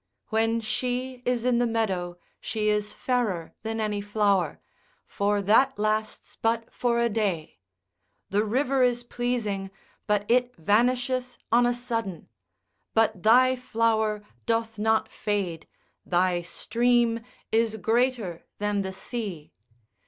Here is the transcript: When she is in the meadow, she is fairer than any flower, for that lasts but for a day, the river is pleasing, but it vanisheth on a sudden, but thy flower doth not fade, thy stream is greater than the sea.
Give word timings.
When 0.29 0.61
she 0.61 1.21
is 1.25 1.45
in 1.45 1.59
the 1.59 1.67
meadow, 1.67 2.17
she 2.39 2.69
is 2.69 2.91
fairer 2.91 3.53
than 3.61 3.79
any 3.79 4.01
flower, 4.01 4.59
for 5.05 5.43
that 5.43 5.77
lasts 5.77 6.35
but 6.35 6.73
for 6.73 6.97
a 6.97 7.07
day, 7.07 7.59
the 8.27 8.43
river 8.43 8.81
is 8.81 9.03
pleasing, 9.03 9.69
but 10.07 10.25
it 10.27 10.55
vanisheth 10.55 11.37
on 11.51 11.67
a 11.67 11.73
sudden, 11.75 12.29
but 12.95 13.21
thy 13.21 13.55
flower 13.55 14.23
doth 14.47 14.79
not 14.79 15.07
fade, 15.07 15.67
thy 16.03 16.41
stream 16.41 17.19
is 17.51 17.75
greater 17.77 18.43
than 18.57 18.81
the 18.81 18.93
sea. 18.93 19.53